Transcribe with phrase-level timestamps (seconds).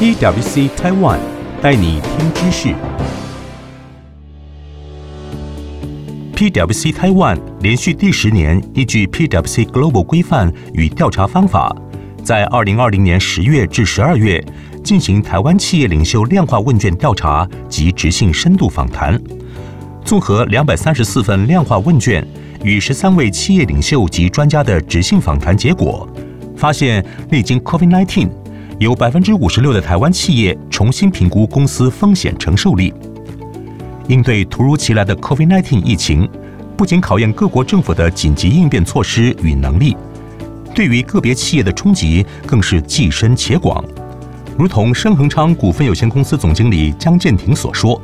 [0.00, 1.18] PwC Taiwan
[1.60, 2.68] 带你听知识。
[6.36, 11.74] PwC Taiwan 连续第十年依据 PwC Global 规范与调查方法，
[12.22, 14.40] 在二零二零年十月至十二月
[14.84, 19.20] 进行台湾企业领袖量化问卷调查及质性深度访谈，
[20.04, 22.24] 综合两百三十四份量化问卷
[22.62, 26.08] 与十三位企业领袖及专家的质性访谈结果，
[26.56, 28.28] 发现历经 COVID-19，
[28.78, 32.94] 有百分之五十六的台湾企业重新评估公司风险承受力。
[34.06, 36.28] 应对突如其来的 COVID-19 疫情，
[36.76, 39.96] 不仅考验各国政府的紧急应变措施与能力，
[40.72, 43.84] 对于个别企业的冲击更是既深且广。
[44.56, 48.00] 如同升恒昌股份有限公司总经理江建庭所说：“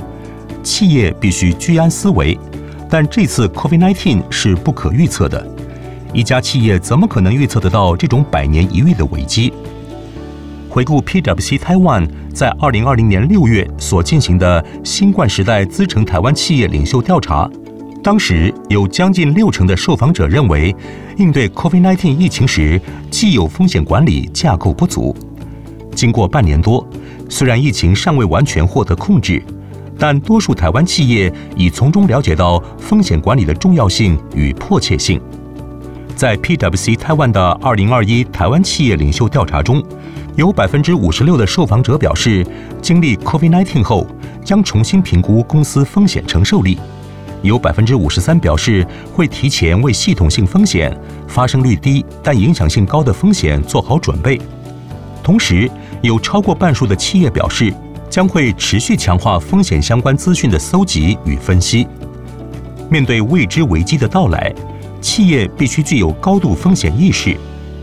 [0.65, 2.37] 企业必须居安思危，
[2.91, 5.47] 但这次 COVID-19 是不可预测的。
[6.13, 9.53] 一家企业怎么可能预测得到这种百年一遇的危机？”
[10.75, 17.49] 回顾 PwC Taiwan 在二零二零年六月所进行的新冠时代资诚台湾企业领袖调查，
[18.03, 20.75] 当时有将近六成的受访者认为，
[21.17, 25.15] 应对 COVID-19 疫情时，既有风险管理架构不足。
[25.95, 26.85] 经过半年多，
[27.29, 29.41] 虽然疫情尚未完全获得控制，
[29.97, 35.21] 但多数台湾企业已从中了解到风险管理的重要性与迫切性。
[36.17, 39.81] 在 PwC Taiwan 的二零二一台湾企业领袖调查中，
[40.37, 42.45] 有百分之五十六的受访者表示，
[42.83, 44.05] 经历 COVID-19 后
[44.45, 46.77] 将重新评估公司风险承受力；
[47.43, 50.97] 有百分之五十三表示会提前为系统性风险、
[51.29, 54.41] 发生率低但影响性高的风险做好准备。
[55.23, 55.71] 同时，
[56.03, 57.73] 有超过半数的企业表示，
[58.11, 61.87] 将会持续强化风险相关资讯的搜集与分析。
[62.91, 64.53] 面对未知危机的到来，
[65.01, 67.37] 企业必须具有高度风险意识，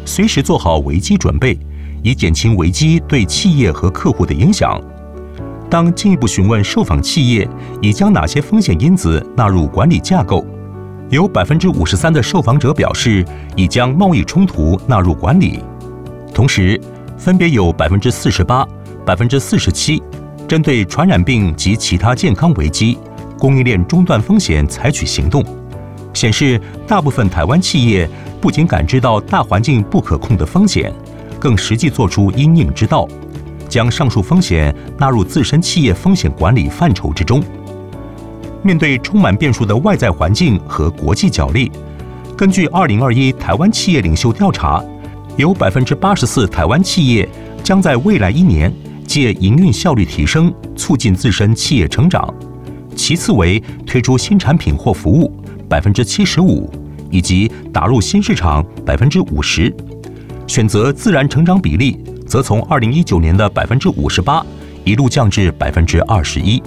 [0.03, 1.57] 随时做好危机准备，
[2.01, 4.81] 以减轻危机对企业和客户的影响。
[5.69, 7.47] 当进一步询问受访企业
[7.81, 10.45] 已将哪些风险因子纳入管理架构，
[11.09, 13.25] 有百分之五十三的受访者表示
[13.55, 15.59] 已将贸易冲突纳入管理，
[16.33, 16.79] 同时。
[17.17, 18.67] 分别有百分之四十八、
[19.05, 20.01] 百分之四十七，
[20.47, 22.97] 针对传染病及其他健康危机、
[23.37, 25.45] 供应链中断风险采取行动，
[26.15, 28.09] 显示大部分台湾企业
[28.41, 30.91] 不仅感知到大环境不可控的风险，
[31.41, 33.05] 更实际做出因应之道，
[33.67, 37.43] 将上述风险纳入自身企业风险管理范畴之中。
[38.61, 41.71] 面对充满变数的外在环境和国际角力，
[42.37, 44.81] 根据二零二一台湾企业领袖调查。
[45.37, 47.27] 有百分之八十四台湾企业
[47.63, 48.71] 将在未来一年
[49.07, 52.31] 借营运效率提升，促进自身企业成长。
[52.97, 55.31] 其次为推出新产品或服务，
[55.69, 56.69] 百分之七十五，
[57.09, 59.73] 以及打入新市场百分之五十。
[60.51, 61.97] 选择自然成长比例
[62.27, 64.45] 则从二零一九年的百分之五十八
[64.83, 66.61] 一路降至百分之二十一。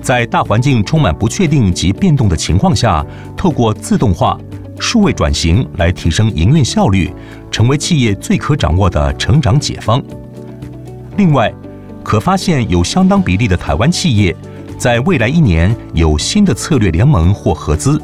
[0.00, 3.04] 在大环境充满不确定及变动的情况下，
[3.36, 4.38] 透过自动化。
[4.80, 7.12] 数位转型来提升营运效率，
[7.50, 10.02] 成为企业最可掌握的成长解方。
[11.18, 11.52] 另外，
[12.02, 14.34] 可发现有相当比例的台湾企业，
[14.78, 18.00] 在未来一年有新的策略联盟或合资、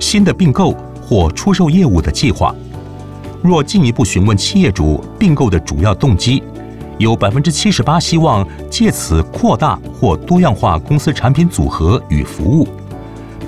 [0.00, 2.54] 新的并购或出售业务的计划。
[3.42, 6.42] 若进一步询问企业主并购的主要动机，
[6.98, 12.66] 有百分之七十八希望借此扩大或多样化公司产品组合与服务。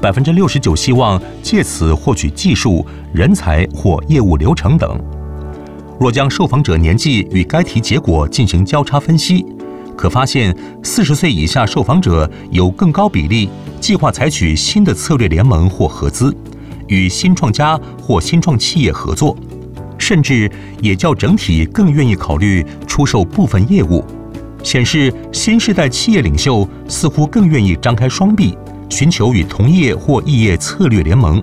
[0.01, 4.99] 百分之六十九希望借此获取技术、人才或业务流程等。
[5.99, 9.45] 若将受访者年纪与该题结果进行交叉分析，
[9.97, 16.34] 可发现四十岁以下受访者有更高比例计划采取新的策略联盟或合资，
[16.87, 19.37] 与新创家或新创企业合作，
[20.10, 20.50] 甚至
[20.82, 24.04] 也较整体更愿意考虑出售部分业务，
[24.60, 28.59] 显示新世代企业领袖似乎更愿意张开双臂。
[28.88, 31.41] 寻求与同业或异业策略联盟，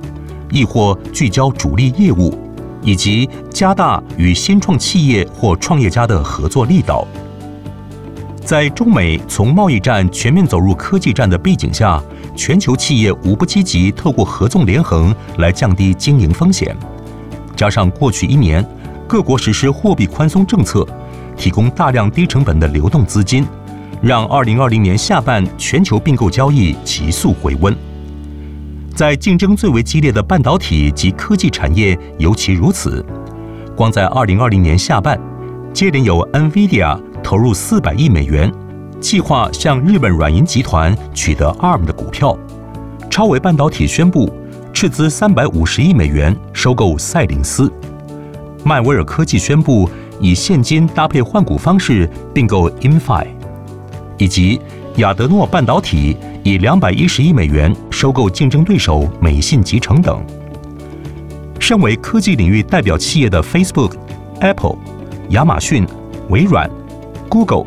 [0.52, 2.38] 亦或聚焦主力业务，
[2.84, 7.08] 以及加大与新创企业或创业家的合作力道。
[8.44, 12.04] 在中美从贸易战全面走入科技战的背景下，
[12.36, 16.76] 全球企业无不积极透过合纵连横来降低经营风险。
[17.58, 18.66] 加上过去一年
[19.08, 20.88] 各国实施货币宽松政策，
[21.36, 23.46] 提供大量低成本的流动资金。
[24.00, 27.76] 让二零二零年下半全球并购交易急速回温，
[28.94, 33.04] 在竞争最为激烈的半导体及科技产业尤其如此。
[33.76, 35.20] 光在二零二零年下半，
[35.74, 38.54] 接连有 NVIDIA 投入四百亿美元，
[39.00, 42.38] 计划向日本软银集团取得 ARM 的股票；
[43.10, 44.32] 超维半导体宣布
[44.80, 47.68] 斥资三百五十亿美元收购赛灵思；
[48.64, 49.90] 迈威尔科技宣布
[50.20, 53.26] 以现金搭配换股方式并购 Infi，
[54.20, 54.62] 以及
[54.98, 60.24] 亚德诺半导体以两百一十亿美元收购竞争对手美信集成等。
[61.60, 63.94] 身为科技领域代表企业的 Facebook、
[64.42, 64.78] Apple、
[65.30, 65.88] 亚马逊、
[66.30, 66.70] 微软、
[67.28, 67.66] Google，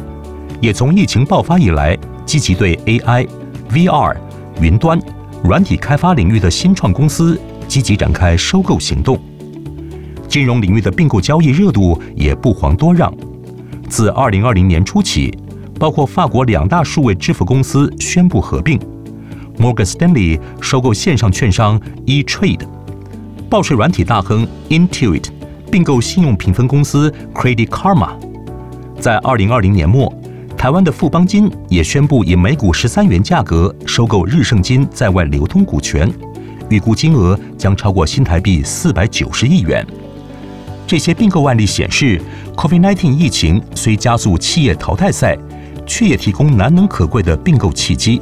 [0.61, 3.27] 也从疫情爆发以来，积极对 AI、
[3.73, 4.17] VR、
[4.61, 5.03] 云端、
[5.43, 9.19] 软体开发领域的新创公司积极展开收购行动。
[10.29, 13.13] 金融领域的并购交易热度也不遑多让。
[13.89, 15.37] 自二零二零年初起，
[15.79, 18.79] 包括法国两大数位支付公司宣布合并
[19.59, 22.61] ，Morgan Stanley 收购线上券商 eTrade，
[23.49, 25.25] 报税软体大亨 Intuit
[25.73, 28.11] 并购信用评分公司 Credit Karma。
[29.01, 30.15] 在二零二零年末，
[30.61, 36.07] 台湾的富邦金也宣布以每股十三元价格收购日盛金在外流通股权，
[36.69, 39.83] 预估金额将超过新台币四百九十亿元。
[40.87, 42.21] 这些并购案例显示
[42.57, 45.35] ，COVID-19 疫情虽加速企业淘汰赛，
[45.87, 48.21] 却也提供难能可贵的并购契机。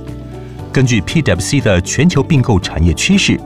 [0.73, 3.37] 根据 PwC 的全球并购产业趋势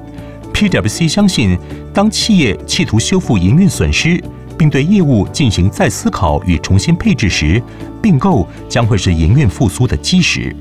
[0.53, 1.59] ，PwC 相信，
[1.95, 4.23] 当企业企图修复营运损失，
[4.63, 7.61] 并对业务进行再思考与重新配置时，
[8.01, 10.55] 并购将会是营运复苏的基石。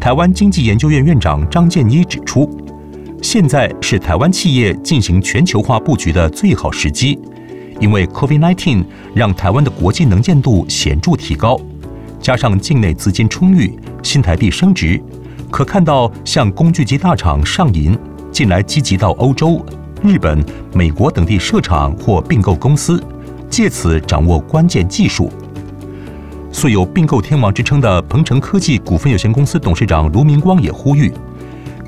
[0.00, 2.48] 台湾经济研究院院长张建一指出，
[3.20, 7.18] 现在是台湾企业进行全球化布局的最好时机。
[7.78, 8.82] 因为 COVID-19
[9.14, 11.60] 让台湾的国际能见度显著提高，
[12.18, 14.98] 加上境内资金充裕，新台币升值，
[15.50, 17.94] 可看到像工具机大厂上银
[18.32, 19.62] 近来积极到欧洲、
[20.02, 23.02] 日本、美国等地设厂或并购公司，
[23.50, 25.30] 借此掌握关键技术。
[26.52, 31.12] 素有并购天王之称的鹏程科技股份有限公司董事长卢明光也呼吁，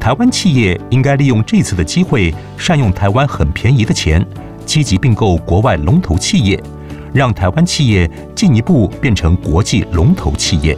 [0.00, 4.24] 台湾企业应该利用这次的机会，善用台湾很便宜的钱。
[4.66, 6.62] 积极并购国外龙头企业，
[7.12, 10.76] 让台湾企业进一步变成国际龙头企业。